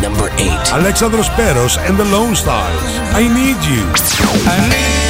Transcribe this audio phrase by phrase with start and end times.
[0.00, 0.72] Number 8.
[0.72, 2.96] Alexandros Peros and the Lone Stars.
[3.12, 3.84] I need you.
[4.48, 5.09] I need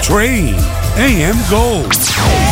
[0.00, 0.54] Train.
[0.96, 2.51] AM Gold.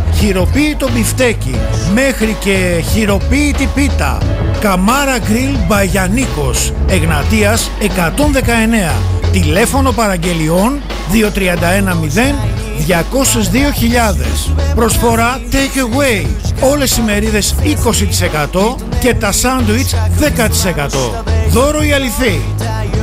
[0.21, 1.55] χειροποίητο μπιφτέκι,
[1.93, 4.17] μέχρι και χειροποίητη πίτα.
[4.59, 8.95] Καμάρα Grill by Γιαννίκος, Εγνατίας 119.
[9.31, 10.81] Τηλέφωνο παραγγελιών
[11.11, 12.35] 2310
[12.87, 14.53] 202.000.
[14.75, 16.25] Προσφορά take away.
[16.71, 21.23] Όλες οι μερίδες 20% και τα σάντουιτς 10%.
[21.49, 22.41] Δώρο η αληθή.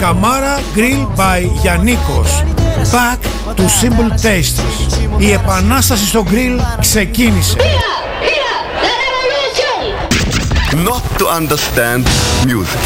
[0.01, 2.45] Καμάρα Grill by Γιαννίκος.
[2.79, 3.21] Back
[3.57, 4.61] to simple tastes.
[5.19, 7.57] Η επανάσταση στο grill ξεκίνησε.
[10.73, 12.07] Not to understand
[12.47, 12.81] music.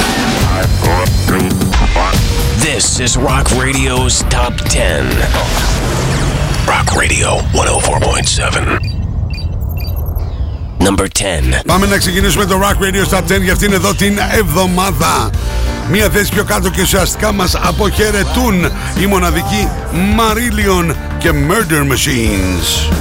[2.68, 5.04] This is Rock Radio's Top 10.
[6.66, 8.92] Rock Radio 104.7.
[10.78, 11.62] Number 10.
[11.66, 15.30] Πάμε να ξεκινήσουμε το Rock Radio Top 10 για αυτήν εδώ την εβδομάδα.
[15.92, 18.64] Μία θέση πιο κάτω και ουσιαστικά μας αποχαιρετούν
[19.00, 22.92] οι μοναδικοί Marillion και Murder Machines.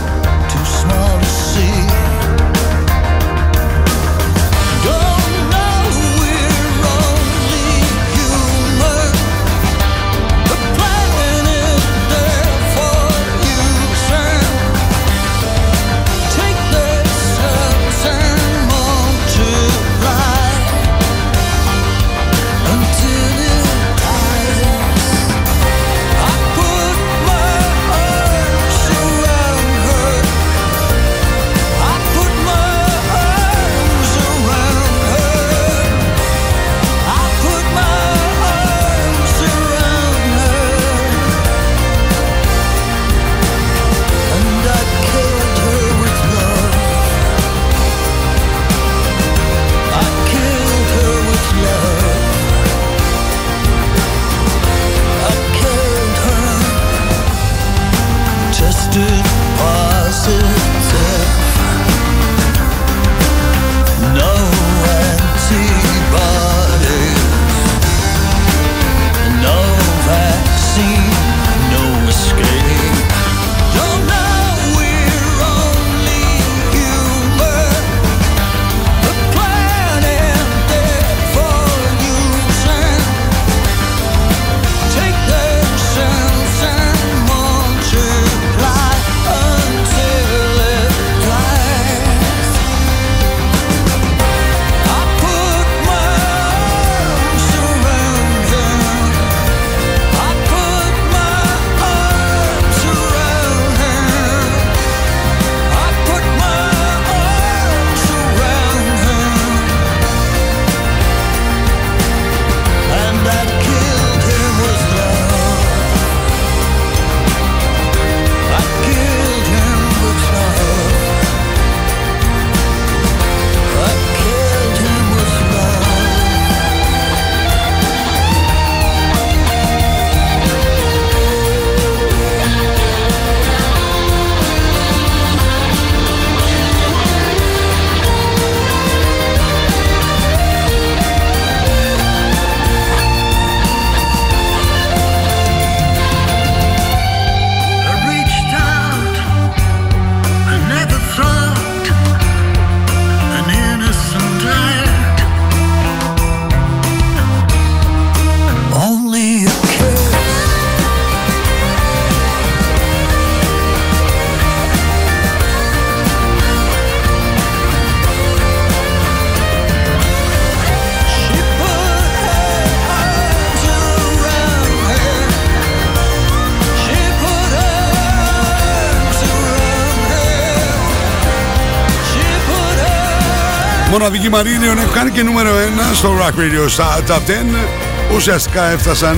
[184.01, 185.49] Μοναδική Marillion έχουν κάνει και νούμερο
[185.91, 188.15] 1 στο Rock Radio στα Top 10.
[188.15, 189.17] Ουσιαστικά έφτασαν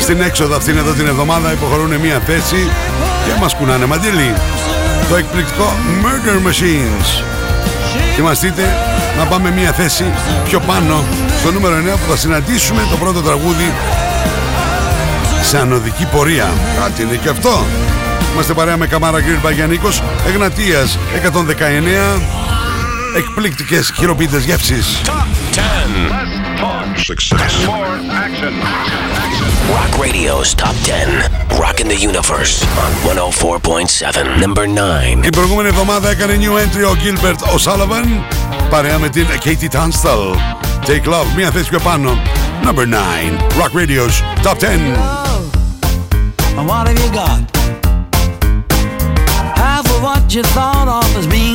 [0.00, 2.70] στην έξοδο αυτήν εδώ την εβδομάδα, υποχωρούν μία θέση
[3.24, 4.34] και μας κουνάνε μαντήλι.
[5.08, 5.72] Το εκπληκτικό
[6.02, 7.22] Murder Machines.
[8.14, 8.62] Θυμαστείτε
[9.18, 10.04] να πάμε μία θέση
[10.44, 11.04] πιο πάνω
[11.40, 13.72] στο νούμερο 9 που θα συναντήσουμε το πρώτο τραγούδι
[15.42, 16.52] σε ανωδική πορεία.
[16.80, 17.64] Κάτι είναι και αυτό.
[18.32, 22.45] Είμαστε παρέα με Καμάρα Γκριλ Παγιανίκος, Εγνατίας 119,
[23.15, 25.01] εκπληκτικές χειροποίητες γεύσεις.
[25.05, 26.31] Top 10.
[27.11, 27.53] Success.
[27.65, 28.53] More action.
[29.77, 31.07] Rock Radio's Top 10.
[31.63, 32.53] Rocking the Universe
[32.83, 34.39] on 104.7.
[34.45, 35.21] Number 9.
[35.21, 38.07] Την προηγούμενη εβδομάδα έκανε new entry ο Gilbert O'Sullivan
[38.69, 40.35] παρέα με την Katie Tunstall.
[40.85, 42.17] Take Love, μία θέση πιο πάνω.
[42.63, 42.97] Number 9.
[43.59, 44.69] Rock Radio's Top 10.
[46.57, 47.41] And what have you got?
[49.55, 51.54] Half of what you thought of as being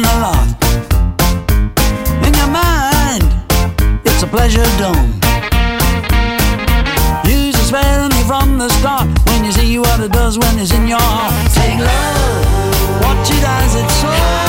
[4.31, 5.11] pleasure dome.
[7.25, 10.87] Use the sparingly from the start when you see what it does when it's in
[10.87, 11.33] your heart.
[11.53, 14.40] Take love, watch it as it soars.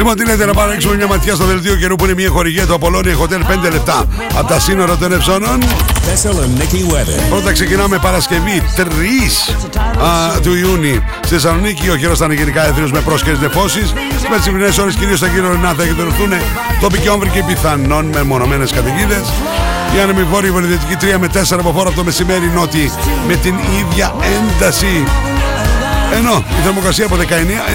[0.00, 2.28] Λοιπόν, τι λέτε να πάμε να ρίξουμε μια ματιά στο δελτίο καιρού που είναι μια
[2.28, 4.04] χορηγία του Apollonia Hotel 5 λεπτά
[4.38, 5.62] από τα σύνορα των Ευζώνων.
[5.62, 7.28] Thessaloniki weather.
[7.30, 8.82] Πρώτα ξεκινάμε Παρασκευή 3
[10.02, 11.90] α, του Ιούνιου στη Θεσσαλονίκη.
[11.90, 13.92] Ο καιρός θα είναι γενικά έθριο με πρόσκαιρες νεφώσεις.
[14.30, 16.32] Με τις σημερινές ώρες κυρίως στα γύρω θα εκδηλωθούν
[16.80, 19.32] τοπικοί όμβροι και πιθανόν με μονομένες καταιγίδες.
[19.96, 22.90] Η άνεμη βόρεια βορειοδυτική 3 με 4 από φόρα από το μεσημέρι νότι
[23.28, 25.04] με την ίδια ένταση.
[26.14, 27.20] Ενώ η θερμοκρασία από 19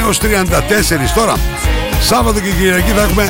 [0.03, 0.23] έως 34
[1.15, 1.33] τώρα.
[2.05, 3.29] Σάββατο και Κυριακή θα έχουμε ε,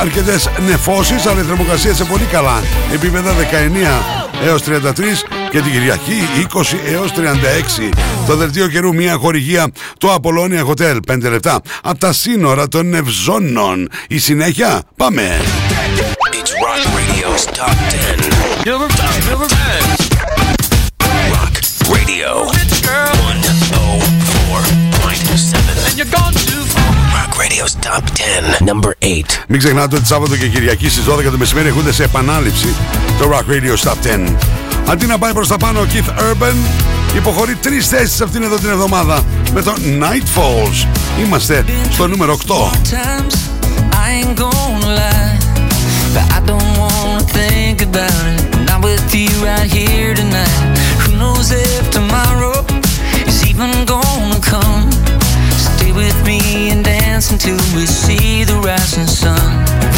[0.00, 3.34] αρκετές νεφώσεις, αλλά η θερμοκρασία σε πολύ καλά επίπεδα 19
[4.44, 4.70] έως 33
[5.50, 7.90] και την Κυριακή 20 έως 36.
[8.26, 9.66] Το δελτίο καιρού μια χορηγία
[9.98, 13.88] το Apollonia Hotel 5 λεπτά από τα σύνορα των Ευζώνων.
[14.08, 15.40] Η συνέχεια πάμε.
[16.32, 18.70] It's Rock Radio's Top 10.
[18.70, 20.24] Number 10.
[21.34, 21.54] Rock
[21.94, 23.94] Radio 104.7.
[26.14, 26.63] Rock
[27.54, 28.04] Radio's Top
[28.60, 28.70] 10.
[28.70, 29.44] Number 8.
[29.48, 32.74] Μην ξεχνάτε ότι Σάββατο και Κυριακή στις 12 το μεσημέρι έχονται σε επανάληψη
[33.18, 34.34] το Rock Radio Top 10.
[34.86, 36.54] Αντί να πάει προς τα πάνω ο Keith Urban
[37.16, 40.86] υποχωρεί τρεις θέσεις αυτήν εδώ την εβδομάδα με το Night Falls.
[41.24, 42.54] Είμαστε στο νούμερο 8.
[57.14, 59.93] Dance until we see the rising sun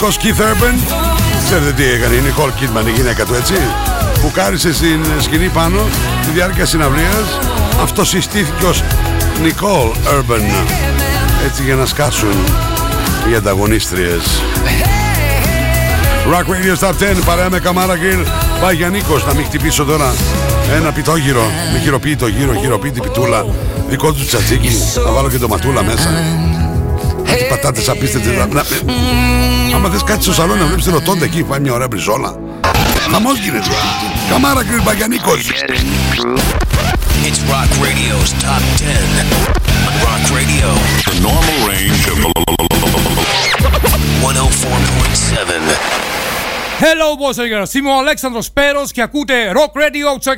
[0.00, 0.94] μοναδικός Keith Urban.
[1.44, 3.54] Ξέρετε τι έκανε η Nicole Kidman η γυναίκα του έτσι;
[4.22, 5.78] Που κάρισε στην σκηνή πάνω
[6.24, 7.38] Τη διάρκεια συναυλίας.
[7.82, 8.82] Αυτό συστήθηκε ως
[9.42, 10.42] Nicole Urban.
[11.46, 12.44] Έτσι για να σκάσουν
[13.30, 14.42] οι ανταγωνίστριες.
[16.32, 18.26] Rock Radio Stop 10 παρέα με Καμάρα Γκριλ
[18.60, 20.14] Πάει για Νίκος να μην χτυπήσω τώρα
[20.76, 21.50] ένα πιτόγυρο.
[21.72, 23.46] Με χειροποίητο γύρο, χειροποίητη πιτούλα.
[23.88, 24.68] Δικό του τσατζίκι.
[25.04, 26.10] Θα βάλω και το ματούλα μέσα
[27.34, 28.64] έχει πατάτες απίστευτες να- να-
[29.76, 32.34] άμα θες κάτι στο σαλόνι να βλέπεις τη ρωτώντα εκεί πάει μια ωραία μπριζόλα
[33.12, 33.66] χαμός γίνεται
[34.30, 35.40] Καμάρα Γκριλ πάει για Νίκος
[37.28, 39.26] It's Rock Radio's Top 10.
[39.88, 40.68] On Rock Radio,
[41.08, 42.16] The normal range of
[44.22, 46.07] 104.7.
[46.80, 50.32] Hello boys and girls, είμαι ο Αλέξανδρος Πέρος και ακούτε Rock Radio στο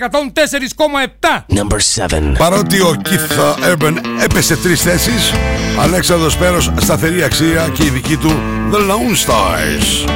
[1.18, 1.44] 104,7.
[1.54, 2.34] Number 7.
[2.38, 5.32] Παρότι ο Keith Urban έπεσε τρεις θέσεις
[5.80, 8.32] Αλέξανδρος Πέρος σταθερή αξία και η δική του
[8.72, 10.10] The Lone Stars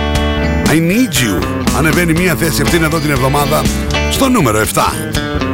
[0.67, 3.63] I Need You ανεβαίνει μία θέση αυτήν εδώ την εβδομάδα
[4.11, 5.54] στο νούμερο 7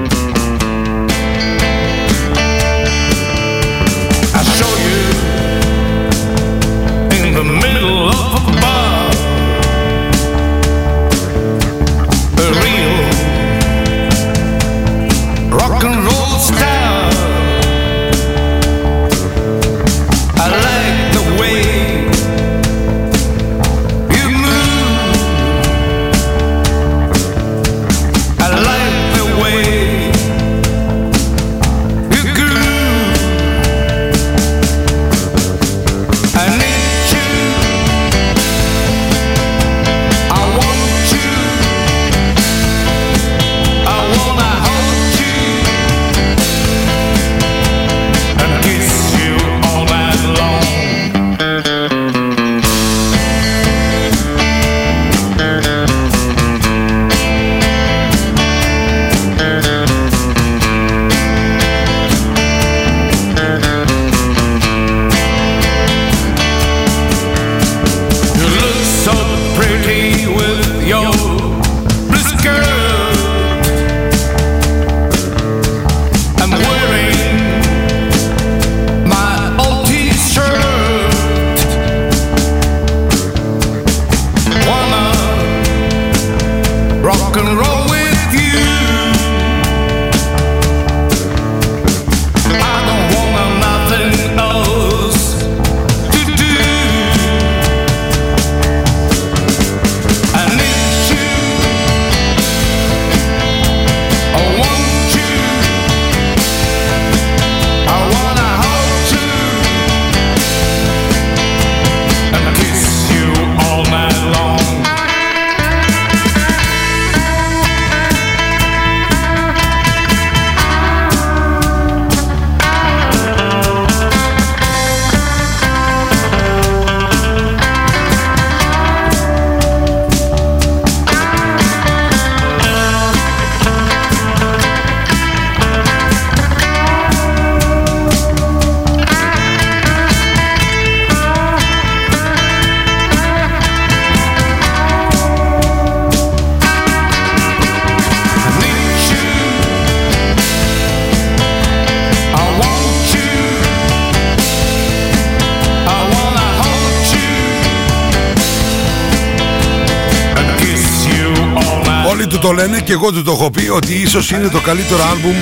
[163.03, 165.35] εγώ του το έχω πει ότι ίσως είναι το καλύτερο άλμπουμ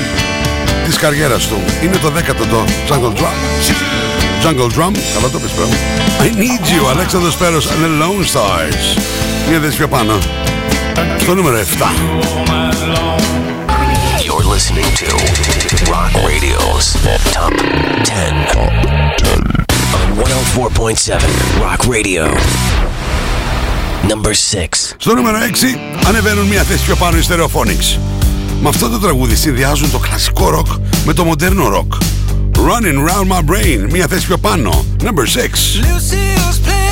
[0.84, 1.56] της καριέρας του.
[1.82, 3.34] Είναι το δέκατο το Jungle Drum.
[4.44, 5.74] Jungle Drum, καλά το πες πράγμα.
[6.20, 9.00] I Need You, Αλέξανδρος Πέρος and the Lone Stars.
[9.48, 10.18] Μια θέση πιο πάνω.
[11.20, 11.64] Στο νούμερο 7
[14.26, 15.08] You're listening to
[15.92, 16.86] Rock Radio's
[17.36, 17.54] Top
[18.04, 18.58] 10.
[19.98, 22.87] On 104.7 Rock Radio.
[24.02, 24.94] Number 6.
[24.96, 27.98] Στο νούμερο 6 ανεβαίνουν μια θέση πιο πάνω οι Stereophonics.
[28.62, 30.66] Με αυτό το τραγούδι συνδυάζουν το κλασικό ροκ
[31.04, 31.92] με το μοντέρνο ροκ.
[32.54, 34.84] Running Round My Brain, μια θέση πιο πάνω.
[35.02, 36.87] Number 6.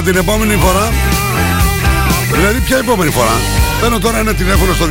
[0.00, 0.92] Τίποτα την επόμενη φορά.
[2.32, 3.36] Δηλαδή ποια επόμενη φορά;
[3.80, 4.88] Παίρνω τώρα ένα τηλέφωνο στο 2310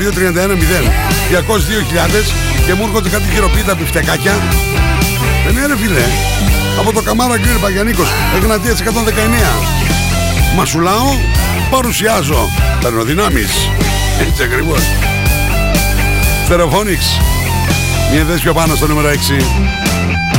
[1.30, 2.34] 202.000
[2.65, 4.34] και μου έρχονται κάτι χειροποίητα πιφτεκάκια.
[5.45, 6.04] Δεν είναι ρε φίλε.
[6.80, 8.86] Από το Καμάρα Γκριλ Παγιανίκος, Εγνατίας 119.
[10.56, 11.08] Μασουλάω,
[11.69, 12.50] παρουσιάζω.
[12.82, 13.69] Παίρνω δυνάμεις.
[14.28, 14.82] Έτσι ακριβώς.
[16.48, 17.10] Stereophonics.
[18.13, 19.41] Μια θέση πιο πάνω στο νούμερο 6.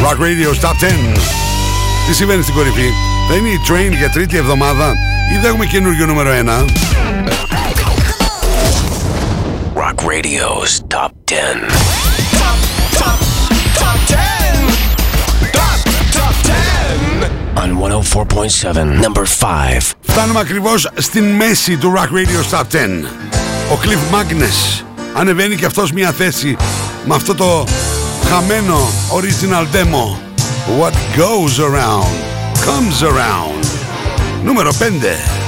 [0.03, 1.21] Rock Radio Top 10.
[2.07, 2.91] Τι συμβαίνει στην κορυφή;
[3.33, 4.93] Θα είναι η Train για τρίτη εβδομάδα
[5.33, 6.35] ή δεν έχουμε καινούργιο νούμερο 1.
[9.75, 11.35] Rock Radio's Top 10.
[17.55, 19.95] On 104.7, number 5.
[20.01, 22.65] Φτάνουμε ακριβώς στην μέση του Rock Radio Top 10.
[23.73, 24.83] Ο Cliff Magnus
[25.15, 26.57] ανεβαίνει και αυτός μια θέση
[27.05, 27.67] με αυτό το
[28.29, 28.89] χαμένο
[29.19, 30.17] original demo.
[30.81, 33.65] What goes around; comes around.
[34.45, 35.40] Número pende.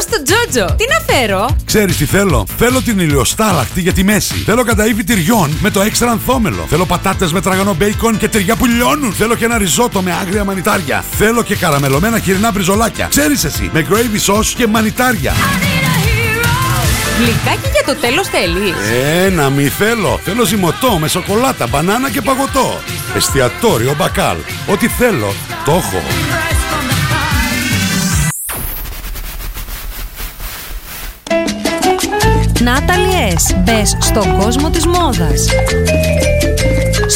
[0.00, 0.10] Around.
[0.10, 0.74] Καλώ το Τζότζο.
[0.74, 4.34] Τι να φέρω; Ξέρεις τι θέλω; Θέλω την ηλιοστάλακτη για τη μέση.
[4.34, 6.66] Θέλω καταήφι τυριών με το έξτρα ανθόμελο.
[6.68, 9.12] Θέλω πατάτες με τραγανό μπέικον και τυριά που λιώνουν.
[9.12, 11.04] Θέλω και ένα ριζότο με άγρια μανιτάρια.
[11.18, 13.06] Θέλω και καραμελωμένα χοιρινά μπριζολάκια.
[13.06, 15.32] Ξέρεις εσύ, με gravy sauce και μανιτάρια.
[17.18, 18.74] Γλυκάκι για το τέλος θέλει.
[19.24, 20.20] Ε, να μη θέλω.
[20.24, 22.80] Θέλω ζυμωτό με σοκολάτα, μπανάνα και παγωτό.
[23.16, 24.36] Εστιατόριο μπακάλ.
[24.66, 25.34] Ό,τι θέλω,
[25.64, 26.02] το έχω.
[32.60, 33.56] Natalie S.
[33.64, 35.46] Μπες στον κόσμο της μόδας.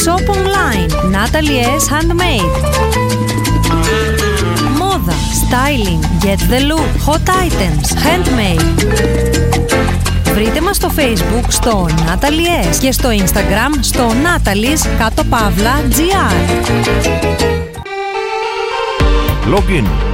[0.05, 0.91] Shop online.
[1.15, 1.85] Natalie S.
[1.93, 2.55] Handmade.
[4.79, 5.13] Μόδα.
[5.43, 6.25] Styling.
[6.25, 6.91] Get the look.
[7.07, 7.87] Hot items.
[8.05, 8.65] Handmade.
[10.35, 16.35] Βρείτε μας στο Facebook στο Natalie S και στο Instagram στο Natalie's κάτω παύλα GR.
[19.55, 20.14] Login,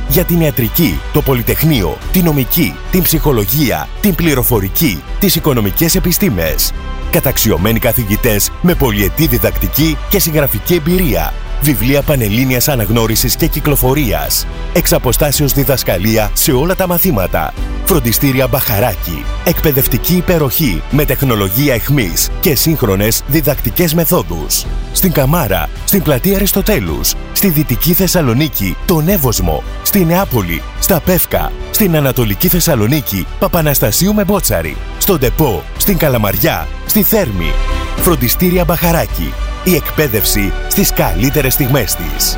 [0.11, 6.71] Για την ιατρική, το πολυτεχνείο, την νομική, την ψυχολογία, την πληροφορική, τις οικονομικές επιστήμες.
[7.11, 11.33] Καταξιωμένοι καθηγητές με πολυετή διδακτική και συγγραφική εμπειρία.
[11.61, 14.47] Βιβλία πανελλήνιας αναγνώρισης και κυκλοφορίας.
[14.73, 17.53] Εξ αποστάσεως διδασκαλία σε όλα τα μαθήματα.
[17.91, 19.25] Φροντιστήρια Μπαχαράκι.
[19.45, 24.65] Εκπαιδευτική υπεροχή με τεχνολογία εχμής και σύγχρονες διδακτικές μεθόδους.
[24.91, 31.95] Στην Καμάρα, στην πλατεία Αριστοτέλους, στη Δυτική Θεσσαλονίκη, τον Εύωσμο, στη Νεάπολη, στα Πεύκα, στην
[31.95, 37.51] Ανατολική Θεσσαλονίκη, Παπαναστασίου με Μπότσαρη, στον Τεπό, στην Καλαμαριά, στη Θέρμη.
[37.95, 39.33] Φροντιστήρια Μπαχαράκι.
[39.63, 42.37] Η εκπαίδευση στις καλύτερες στιγμές της.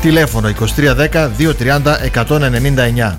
[0.00, 3.18] Τηλέφωνο 2310 230 199.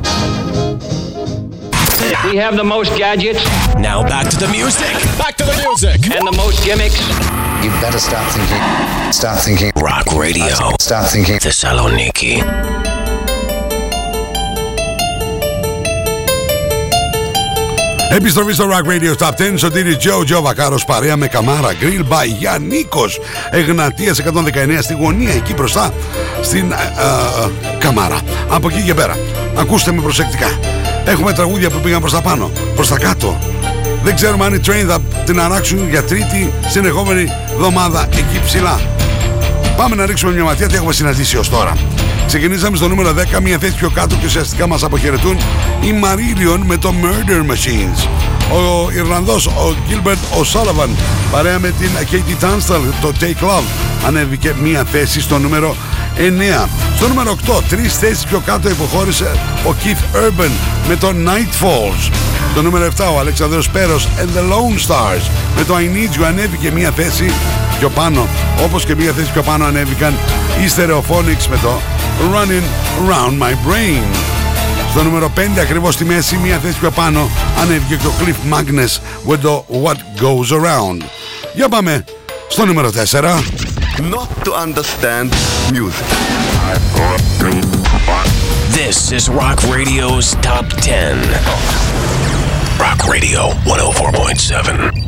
[2.28, 3.42] We have the most gadgets.
[3.88, 4.92] Now back to the music.
[5.22, 5.98] Back to the music.
[6.14, 6.98] And the most gimmicks.
[7.64, 8.62] You better start thinking.
[9.12, 9.72] Start thinking.
[9.76, 10.54] Rock Radio.
[10.80, 11.38] Start thinking.
[11.38, 12.42] Thessaloniki.
[18.10, 22.26] Επιστροφή στο Rock Radio Top 10 Σωτήρι Τζο Τζο Βακάρος παρέα με Καμάρα Grill by
[22.38, 25.92] Γιάννικος Εγνατίας 119 στη γωνία εκεί μπροστά
[26.42, 27.48] στην α, α,
[27.78, 29.16] Καμάρα Από εκεί και πέρα
[29.55, 30.59] Ακούστε με προσεκτικά.
[31.05, 33.37] Έχουμε τραγούδια που πήγαν προς τα πάνω Προς τα κάτω.
[34.03, 38.79] Δεν ξέρουμε αν οι train θα την αράξουν για τρίτη συνεχόμενη εβδομάδα εκεί ψηλά.
[39.77, 41.77] Πάμε να ρίξουμε μια ματιά τι έχουμε συναντήσει ως τώρα.
[42.27, 45.37] Ξεκινήσαμε στο νούμερο 10, μια θέση πιο κάτω και ουσιαστικά μας αποχαιρετούν
[45.81, 48.07] οι Marillion με το Murder Machines.
[48.53, 50.89] Ο Ιρλανδός, ο Gilbert O'Sullivan,
[51.31, 53.63] παρέα με την Katie Tunstall, το Take Love,
[54.07, 55.75] ανέβηκε μια θέση στο νούμερο
[56.17, 56.69] 9.
[56.95, 59.31] Στο νούμερο 8, τρεις θέσεις πιο κάτω υποχώρησε
[59.67, 60.51] ο Keith Urban
[60.87, 62.11] με το Night Falls.
[62.55, 66.23] Το νούμερο 7, ο Αλεξανδρός Πέρος and the Lone Stars με το I Need You
[66.23, 67.31] ανέβηκε μια θέση
[67.79, 68.27] πιο πάνω.
[68.63, 70.13] Όπως και μια θέση πιο πάνω ανέβηκαν
[70.61, 71.79] οι Stereophonics με το
[72.33, 72.65] Running
[73.09, 74.15] Around My Brain.
[74.91, 77.29] Στο νούμερο 5 ακριβώς στη μέση, μια θέση πιο πάνω,
[77.61, 78.99] ανέβηκε και ο Cliff Magnus
[79.31, 81.01] with το What Goes Around.
[81.53, 82.03] Για πάμε
[82.47, 83.70] στο νούμερο 4.
[84.00, 85.30] Not to understand
[85.72, 86.06] music.
[88.70, 91.18] This is Rock Radio's Top 10.
[92.78, 95.02] Rock Radio 104.7.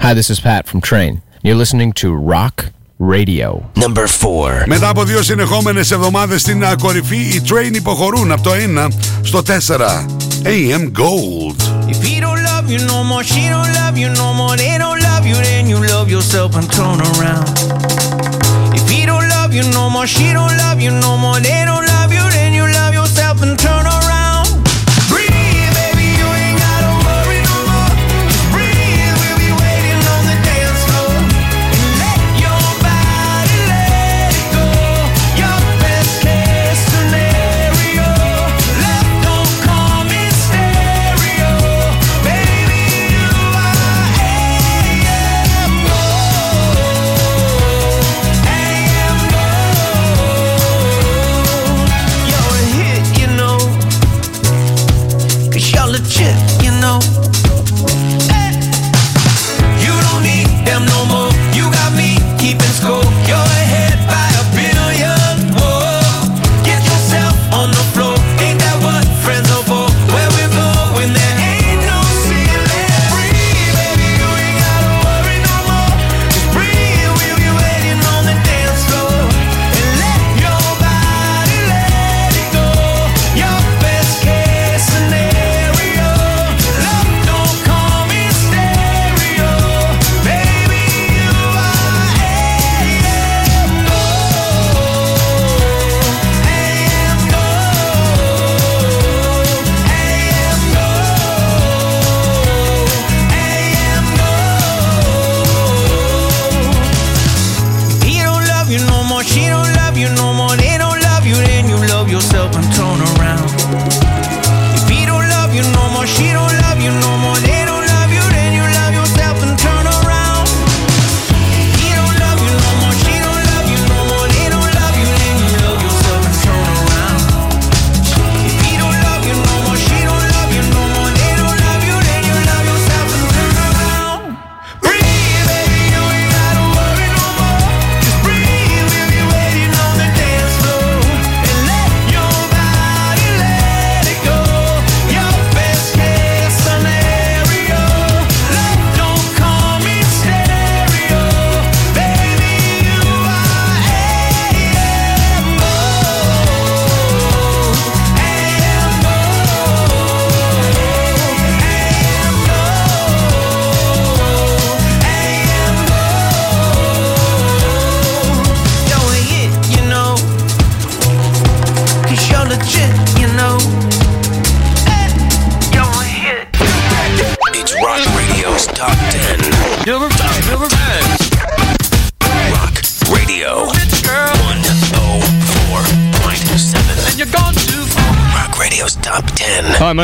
[0.00, 1.22] Hi, this is Pat from Train.
[1.42, 3.64] You're listening to Rock Radio.
[3.76, 4.64] Number 4.
[4.66, 8.88] Μετά από δύο συνεχόμενες εβδομάδες στην α, κορυφή, οι Train υποχωρούν από το 1
[9.22, 10.06] στο 4.
[10.44, 11.60] AM Gold.
[11.90, 15.01] If he don't love you no more, she don't love you no more, they don't
[15.01, 17.49] love you, then you love yourself and turn around.
[18.73, 21.85] If he don't love you no more, she don't love you no more, they don't
[21.85, 22.02] love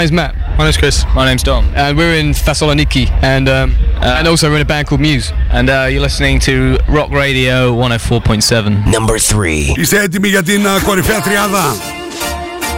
[0.09, 0.35] name's Matt.
[0.59, 1.05] My name's Chris.
[1.15, 1.65] My name's Dom.
[1.75, 5.33] And we're in Thessaloniki, and um, and also we're in a band called Muse.
[5.51, 8.87] And uh, you're listening to Rock Radio 104.7.
[8.91, 9.75] Number 3.
[9.77, 11.75] Είστε έτοιμοι για την α, κορυφαία τριάδα.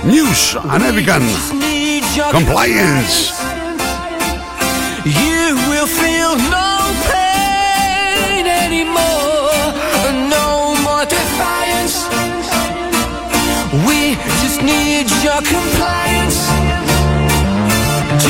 [0.04, 1.22] News ανέβηκαν.
[2.32, 3.32] Compliance.
[5.04, 6.70] You will feel no
[7.12, 9.62] pain anymore,
[10.36, 11.96] no more defiance.
[13.86, 16.38] We just need your compliance.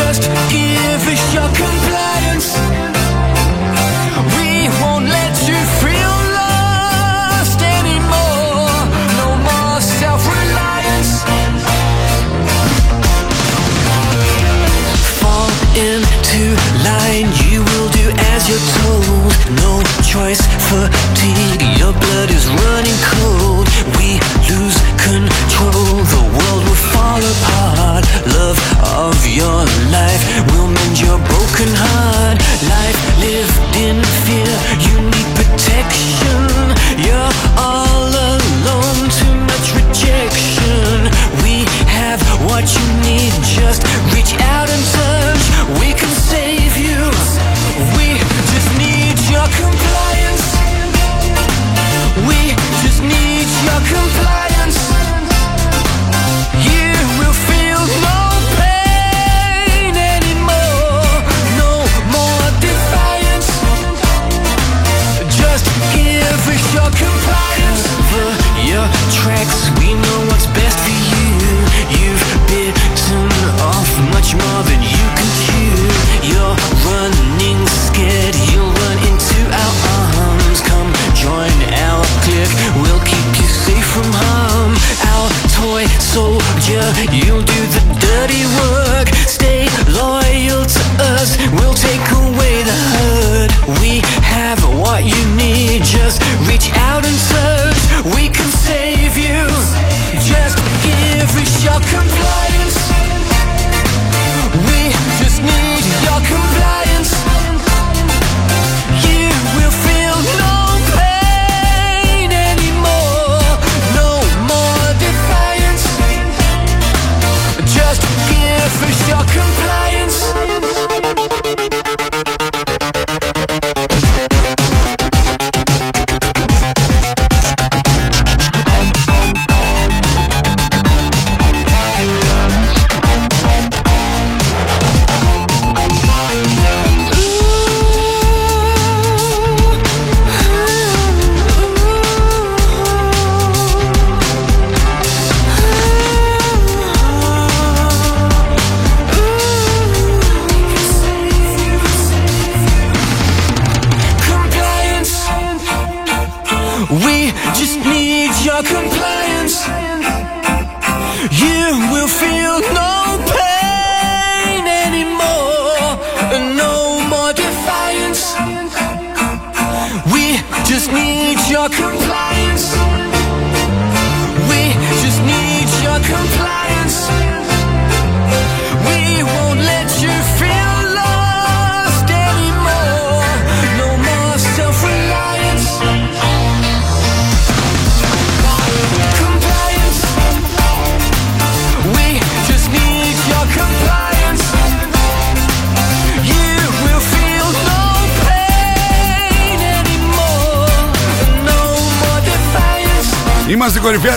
[0.04, 2.71] Just give us your compliance.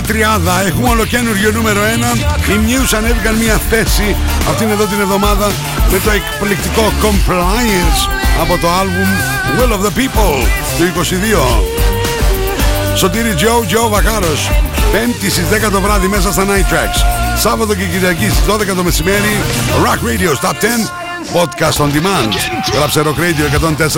[0.07, 0.67] Τριάδα.
[0.67, 1.85] Έχουμε ολοκένουργιο νούμερο 1.
[2.51, 4.17] Οι News ανέβηκαν μια θέση
[4.49, 5.47] αυτήν εδώ την εβδομάδα
[5.91, 8.09] με το εκπληκτικό Compliance
[8.41, 9.09] από το άλμπουμ
[9.57, 10.47] Will of the People
[10.79, 10.85] του
[12.93, 12.97] 22.
[12.97, 14.51] Σωτήρι Τζο, Τζο Βακάρος.
[14.93, 17.05] Πέμπτη στις 10 το βράδυ μέσα στα Night Tracks.
[17.39, 19.41] Σάββατο και Κυριακή στις 12 το μεσημέρι
[19.85, 20.57] Rock Radio Top 10
[21.33, 22.33] Podcast on Demand.
[22.75, 23.45] Γράψε Rock Radio
[23.89, 23.95] 104,7.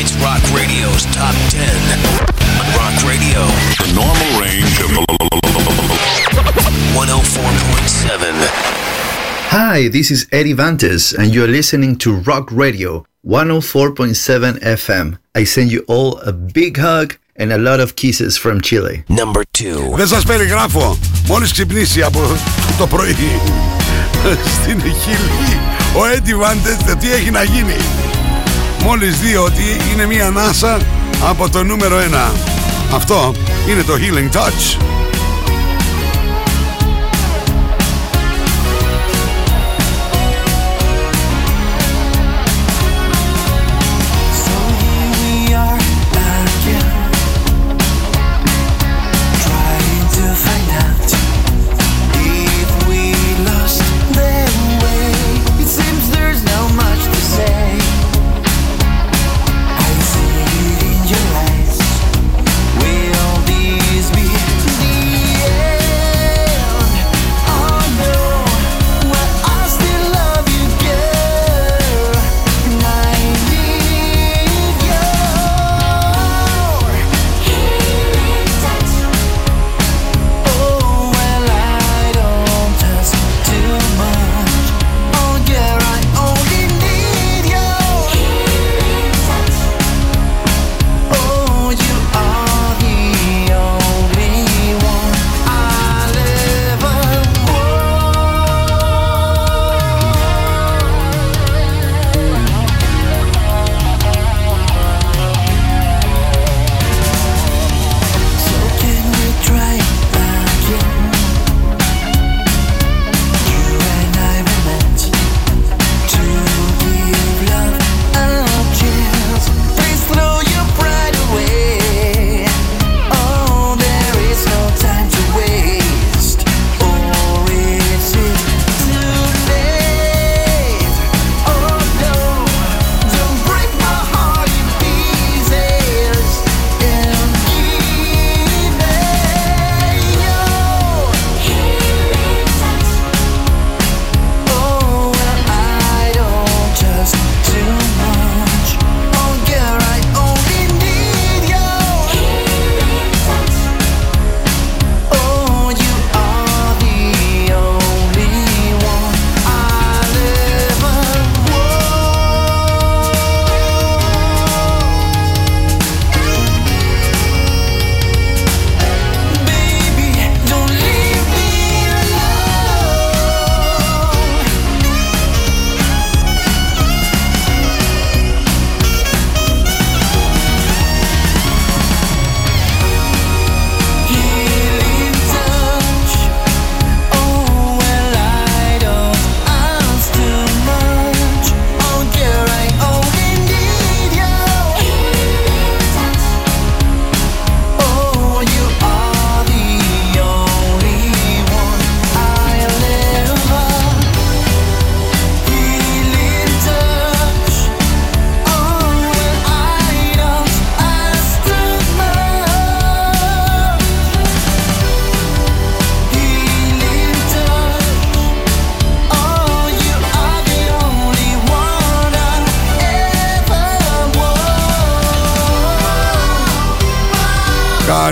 [0.00, 1.60] It's Rock Radio's top 10.
[2.60, 3.40] On Rock Radio,
[3.82, 4.90] The normal range of
[6.94, 8.34] 104.7.
[9.58, 15.18] Hi, this is Eddie Vantes, and you're listening to Rock Radio 104.7 FM.
[15.34, 19.04] I send you all a big hug and a lot of kisses from Chile.
[19.08, 19.94] Number 2.
[19.96, 22.20] Δεν σας περιγράφω Μόλις ξυπνήσει από
[22.78, 23.16] το πρωί
[24.62, 25.58] Στην Χιλή
[25.96, 27.74] Ο Έντι Βάντες Τι έχει να γίνει
[28.85, 30.79] Μόλις δει ότι είναι μία ανάσα
[31.29, 32.33] από το νούμερο 1.
[32.93, 33.33] Αυτό
[33.69, 35.04] είναι το Healing Touch.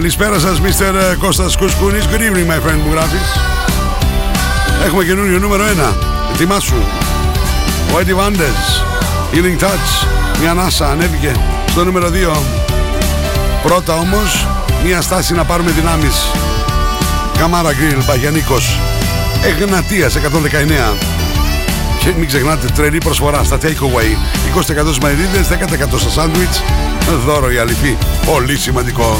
[0.04, 1.16] Καλησπέρα σας, Mr.
[1.20, 2.06] Κώστας Κουσκούνης.
[2.06, 3.40] Good evening, my friend, μου γράφεις.
[4.86, 5.96] Έχουμε καινούριο νούμερο 1.
[6.34, 6.76] Ετοιμάσου.
[7.94, 8.84] Ο Eddie Vanders.
[9.34, 10.08] Healing Touch.
[10.40, 11.32] Μια ανάσα ανέβηκε
[11.70, 12.44] στο νούμερο 2.
[13.64, 14.48] Πρώτα όμως,
[14.86, 16.16] μια στάση να πάρουμε δυνάμεις.
[17.38, 18.80] Καμάρα Γκριλ, Παγιανίκος.
[19.44, 20.98] Εγνατίας 119.
[22.00, 24.18] Και μην ξεχνάτε τρελή προσφορά στα takeaway.
[24.46, 26.62] 20% στις μανιτίδες, 10% στα σάντουιτς.
[27.26, 27.98] Δώρο η αληθή.
[28.26, 29.20] Πολύ σημαντικό.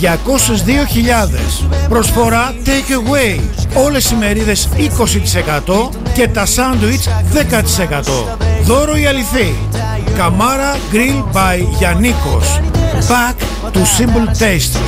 [0.00, 1.68] 202.000.
[1.88, 3.40] Προσφορά take away.
[3.74, 8.36] Όλες οι μερίδες 20% και τα σάντουιτς 10%.
[8.62, 9.54] Δώρο η αληθή.
[10.16, 12.60] Καμάρα Grill by Γιαννίκος.
[13.08, 13.34] Back
[13.72, 14.78] to simple tastes.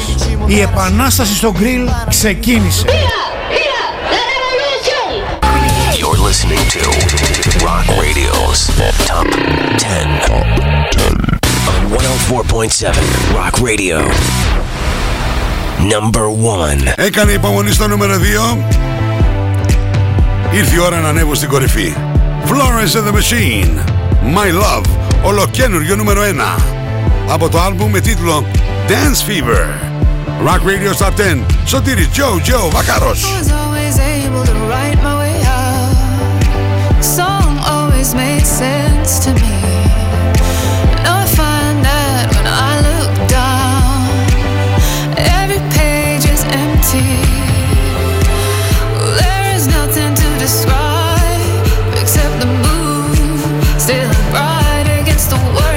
[0.46, 2.84] Η επανάσταση στο grill ξεκίνησε.
[6.00, 6.82] You're listening to
[7.66, 8.60] Rock Radio's
[9.08, 9.26] Top
[9.78, 10.06] 10.
[11.72, 13.96] On 104.7 Rock Radio.
[15.78, 16.26] Number
[16.88, 16.92] 1.
[16.96, 18.58] Έκανε υπομονή στο νούμερο 2.
[20.54, 21.94] Ήρθε η ώρα να ανέβω στην κορυφή.
[22.48, 23.78] Florence and the Machine.
[24.36, 24.84] My Love,
[25.22, 26.60] ολοκένουργιο νούμερο 1
[27.28, 28.44] από το άλμπουμ με τίτλο
[28.88, 29.66] Dance Fever.
[30.46, 33.24] Rock Radio Top 10, Σωτήρης Joe Joe Βακάρος.
[33.24, 37.04] was always able to write my way out.
[37.16, 39.75] Song always made sense to me.
[55.28, 55.75] the world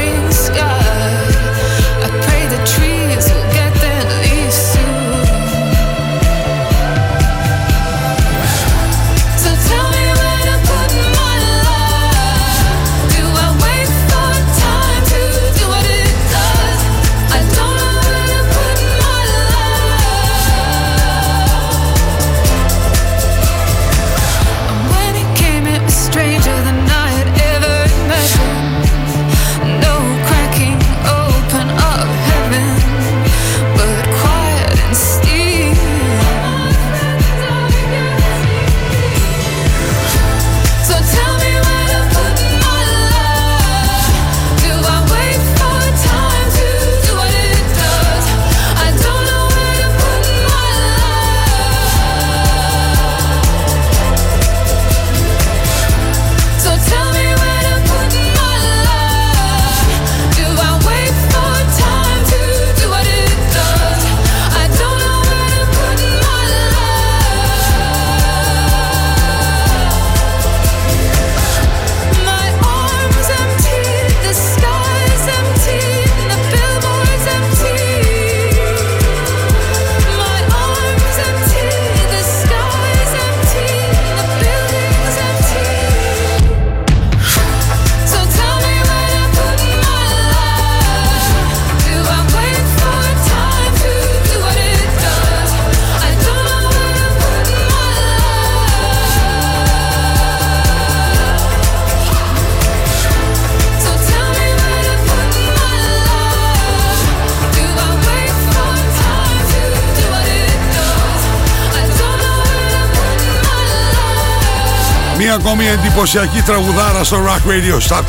[116.02, 118.04] εντυπωσιακή τραγουδάρα στο Rock Radio Top 10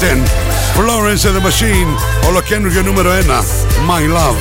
[0.76, 3.14] Florence and the Machine Ολοκένουργιο νούμερο 1
[3.91, 4.36] My Love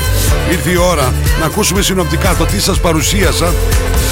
[0.51, 3.53] Ήρθε η ώρα να ακούσουμε συνοπτικά το τι σας παρουσίασα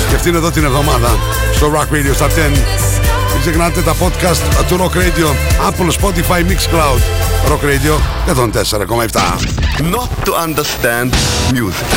[0.10, 1.10] Και αυτήν εδώ την εβδομάδα
[1.56, 2.30] Στο Rock Radio Top 10
[3.32, 5.28] Μην ξεχνάτε τα podcast του Rock Radio
[5.70, 7.02] Apple, Spotify, Mixcloud
[7.50, 7.94] Rock Radio
[8.28, 9.08] 104,7
[9.96, 11.10] Not to understand
[11.54, 11.88] music.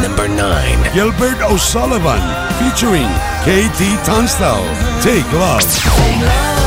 [0.02, 0.92] Number 9.
[0.94, 2.20] Gilbert O'Sullivan
[2.58, 3.08] featuring
[3.42, 4.64] KT Tunstall
[5.02, 6.57] Take Love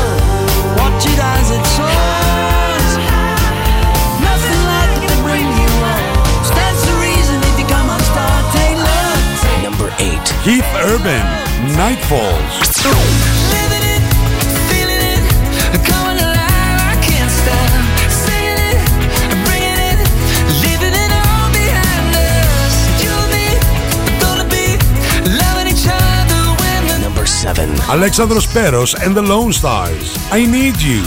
[26.86, 27.68] the Number 7.
[27.86, 30.18] Alexandros Peros and the Lone Stars.
[30.32, 31.02] I Need You.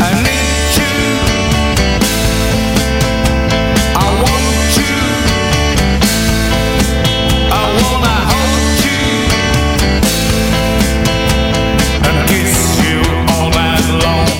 [0.00, 0.87] I need you.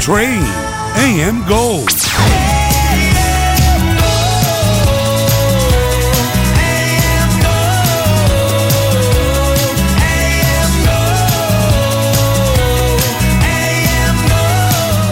[0.00, 0.42] Train
[0.94, 1.90] AM Gold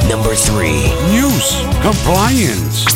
[0.09, 0.95] Number three.
[1.11, 1.61] News.
[1.82, 2.95] Compliance.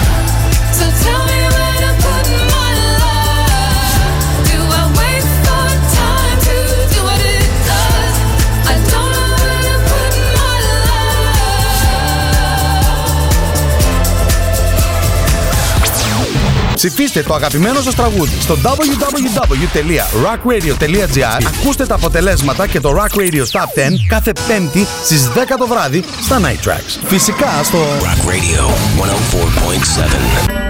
[16.81, 23.65] Ψηφίστε το αγαπημένο σας τραγούδι στο www.rockradio.gr Ακούστε τα αποτελέσματα και το Rock Radio Top
[23.65, 26.93] 10 κάθε πέμπτη στις 10 το βράδυ στα Night Tracks.
[27.05, 28.63] Φυσικά στο Rock Radio
[29.01, 29.05] 104.7.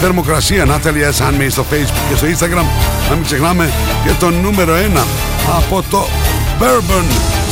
[0.00, 1.26] Θερμοκρασία Natalia S.
[1.28, 2.64] Handmade στο Facebook και στο Instagram
[3.08, 3.72] Να μην ξεχνάμε
[4.04, 5.04] και το νούμερο 1
[5.56, 6.06] από το
[6.60, 7.04] Bourbon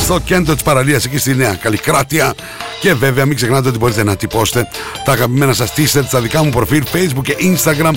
[0.03, 2.33] στο κέντρο της παραλίας εκεί στη Νέα Καλλικράτεια.
[2.81, 4.67] Και βέβαια μην ξεχνάτε ότι μπορείτε να τυπώσετε
[5.05, 7.93] τα αγαπημένα σας t-shirts στα δικά μου προφίλ Facebook και Instagram.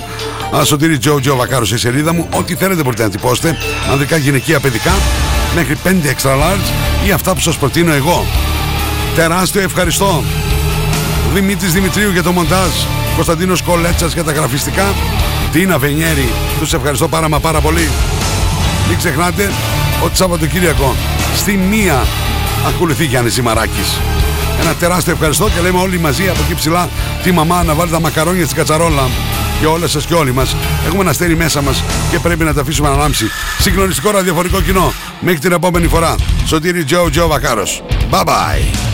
[0.57, 2.27] Α, Σωτήρι Τζο Τζο Βακάρος στη σελίδα μου.
[2.31, 3.57] Ό,τι θέλετε μπορείτε να τυπώσετε.
[3.91, 4.93] Ανδρικά, γυναικεία, παιδικά
[5.55, 7.07] μέχρι 5 extra large.
[7.07, 8.27] Ή αυτά που σας προτείνω εγώ
[9.17, 10.25] τεράστιο ευχαριστώ.
[11.35, 12.71] Δημήτρης Δημητρίου για το μοντάζ
[13.14, 14.95] Κωνσταντίνος Κολέτσας για τα γραφιστικά
[15.53, 17.89] Τίνα Βενιέρη Τους ευχαριστώ πάρα μα πάρα πολύ.
[18.89, 19.51] Μην ξεχνάτε
[20.05, 20.95] ότι Σαββατοκύριακο
[21.37, 22.07] Στη μία
[22.67, 24.01] ακολουθεί Γιάννης Ζημαράκης.
[24.61, 26.89] Ένα τεράστιο ευχαριστώ και λέμε όλοι μαζί από εκεί ψηλά
[27.23, 29.09] Τη μαμά να βάλει τα μακαρόνια στην κατσαρόλα
[29.61, 30.57] και όλες σας και όλοι μας.
[30.87, 33.25] Έχουμε ένα αστέρι μέσα μας και πρέπει να τα αφήσουμε να ανάμψει
[33.59, 34.93] Συγκλονιστικό ραδιοφορικό κοινό.
[35.21, 36.14] Μέχρι την επόμενη φορά.
[36.45, 38.86] Σωτήρι Τζο Τζο Βακάρος Bye bye